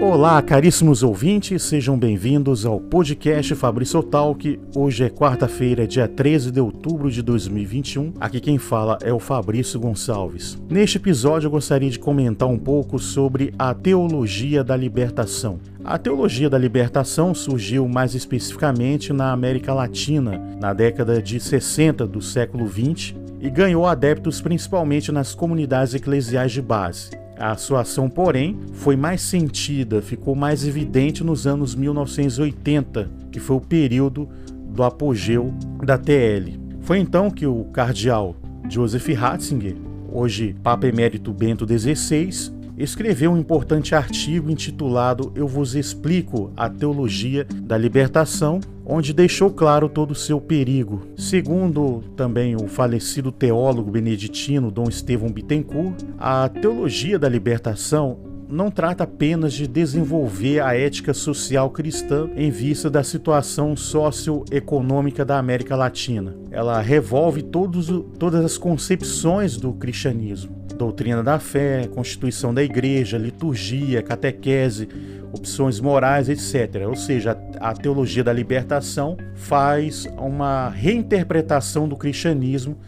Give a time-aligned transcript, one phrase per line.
[0.00, 4.58] Olá, caríssimos ouvintes, sejam bem-vindos ao podcast Fabrício Talk.
[4.74, 8.12] Hoje é quarta-feira, dia 13 de outubro de 2021.
[8.20, 10.56] Aqui quem fala é o Fabrício Gonçalves.
[10.70, 15.58] Neste episódio eu gostaria de comentar um pouco sobre a teologia da libertação.
[15.84, 22.22] A teologia da libertação surgiu mais especificamente na América Latina, na década de 60 do
[22.22, 27.10] século 20, e ganhou adeptos principalmente nas comunidades eclesiais de base.
[27.38, 33.56] A sua ação, porém, foi mais sentida, ficou mais evidente nos anos 1980, que foi
[33.56, 34.28] o período
[34.70, 36.58] do apogeu da TL.
[36.80, 38.34] Foi então que o cardeal
[38.68, 39.76] Joseph Ratzinger,
[40.12, 47.44] hoje Papa Emérito Bento XVI, escreveu um importante artigo intitulado Eu vos explico a teologia
[47.44, 51.06] da libertação, onde deixou claro todo o seu perigo.
[51.16, 58.18] Segundo também o falecido teólogo beneditino Dom Estevão Bittencourt, a teologia da libertação
[58.48, 65.38] não trata apenas de desenvolver a ética social cristã em vista da situação socioeconômica da
[65.38, 66.34] América Latina.
[66.50, 74.02] Ela revolve todos, todas as concepções do cristianismo: doutrina da fé, constituição da igreja, liturgia,
[74.02, 74.88] catequese,
[75.32, 76.86] opções morais, etc.
[76.86, 82.78] Ou seja, a teologia da libertação faz uma reinterpretação do cristianismo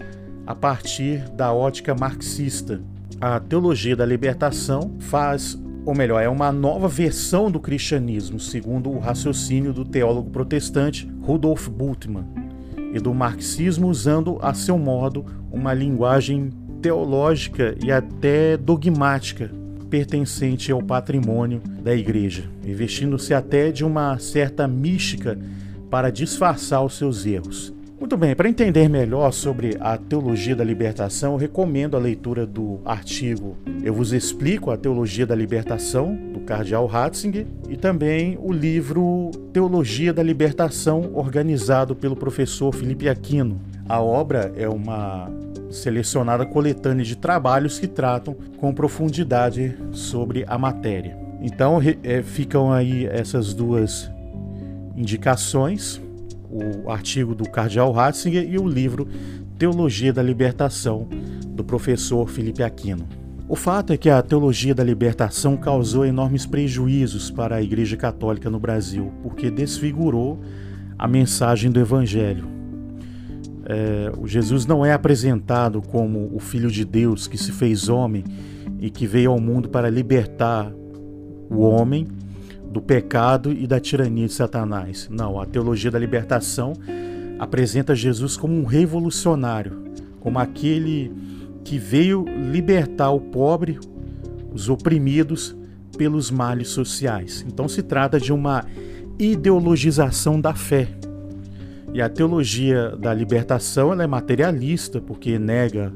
[0.46, 2.80] a partir da ótica marxista
[3.20, 8.98] a teologia da libertação faz, ou melhor, é uma nova versão do cristianismo, segundo o
[8.98, 12.24] raciocínio do teólogo protestante Rudolf Bultmann,
[12.94, 19.50] e do marxismo usando a seu modo uma linguagem teológica e até dogmática
[19.90, 25.36] pertencente ao patrimônio da igreja, investindo-se até de uma certa mística
[25.90, 27.74] para disfarçar os seus erros.
[27.98, 32.80] Muito bem, para entender melhor sobre a teologia da libertação, eu recomendo a leitura do
[32.82, 39.30] artigo Eu vos explico a teologia da libertação, do cardeal Ratzinger, e também o livro
[39.52, 43.60] Teologia da Libertação, organizado pelo professor Felipe Aquino.
[43.86, 45.30] A obra é uma
[45.70, 51.16] selecionada coletânea de trabalhos que tratam com profundidade sobre a matéria.
[51.40, 54.10] Então, é, ficam aí essas duas
[54.96, 56.00] indicações
[56.50, 59.06] o artigo do Cardeal Ratzinger e o livro
[59.56, 61.06] Teologia da Libertação,
[61.46, 63.06] do professor Felipe Aquino.
[63.48, 68.48] O fato é que a teologia da libertação causou enormes prejuízos para a Igreja Católica
[68.48, 70.40] no Brasil, porque desfigurou
[70.98, 72.59] a mensagem do Evangelho.
[73.72, 78.24] É, o Jesus não é apresentado como o Filho de Deus que se fez homem
[78.80, 80.72] e que veio ao mundo para libertar
[81.48, 82.08] o homem
[82.68, 85.08] do pecado e da tirania de Satanás.
[85.08, 86.72] Não, a teologia da libertação
[87.38, 89.84] apresenta Jesus como um revolucionário,
[90.18, 91.12] como aquele
[91.62, 93.78] que veio libertar o pobre,
[94.52, 95.56] os oprimidos
[95.96, 97.44] pelos males sociais.
[97.46, 98.64] Então se trata de uma
[99.16, 100.88] ideologização da fé.
[101.92, 105.92] E a teologia da libertação ela é materialista, porque nega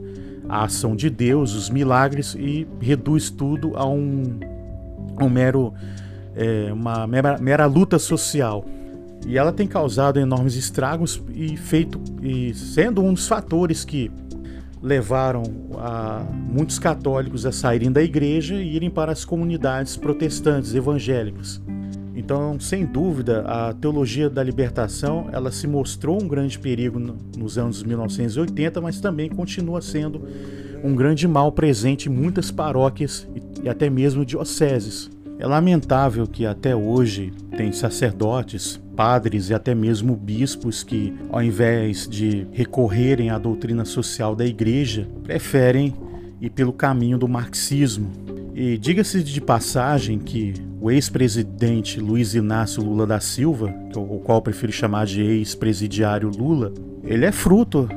[0.48, 4.38] a ação de Deus, os milagres e reduz tudo a um,
[5.20, 5.72] um mero
[6.36, 8.64] é, uma mera, mera luta social.
[9.26, 14.10] E ela tem causado enormes estragos e feito e sendo um dos fatores que
[14.82, 15.42] levaram
[15.78, 21.62] a muitos católicos a saírem da igreja e irem para as comunidades protestantes evangélicas.
[22.14, 27.00] Então, sem dúvida, a teologia da libertação ela se mostrou um grande perigo
[27.36, 30.22] nos anos 1980, mas também continua sendo
[30.82, 33.26] um grande mal presente em muitas paróquias
[33.62, 35.10] e até mesmo dioceses.
[35.38, 42.06] É lamentável que até hoje tem sacerdotes, padres e até mesmo bispos que, ao invés
[42.08, 45.92] de recorrerem à doutrina social da igreja, preferem
[46.40, 48.10] ir pelo caminho do marxismo.
[48.54, 54.70] E diga-se de passagem que o ex-presidente Luiz Inácio Lula da Silva, o qual prefiro
[54.70, 57.88] chamar de ex-presidiário Lula, ele é fruto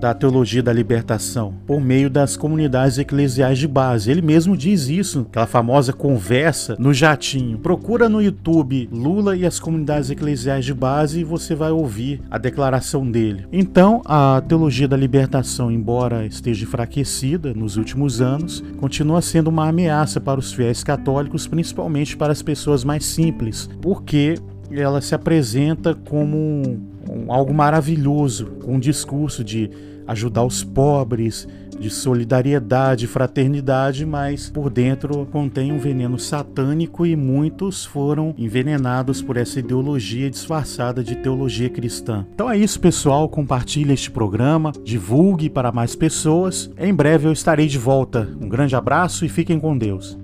[0.00, 4.10] da teologia da libertação por meio das comunidades eclesiais de base.
[4.10, 7.58] Ele mesmo diz isso, aquela famosa conversa no jatinho.
[7.58, 12.38] Procura no YouTube Lula e as comunidades eclesiais de base e você vai ouvir a
[12.38, 13.46] declaração dele.
[13.52, 20.20] Então, a teologia da libertação, embora esteja enfraquecida nos últimos anos, continua sendo uma ameaça
[20.20, 24.36] para os fiéis católicos, principalmente para as pessoas mais simples, porque
[24.70, 26.89] ela se apresenta como
[27.32, 29.70] algo maravilhoso, com um discurso de
[30.06, 31.46] ajudar os pobres,
[31.80, 39.38] de solidariedade, fraternidade, mas por dentro contém um veneno satânico e muitos foram envenenados por
[39.38, 42.26] essa ideologia disfarçada de teologia cristã.
[42.34, 43.28] Então é isso, pessoal.
[43.28, 46.70] Compartilhe este programa, divulgue para mais pessoas.
[46.78, 48.28] Em breve eu estarei de volta.
[48.40, 50.18] Um grande abraço e fiquem com Deus.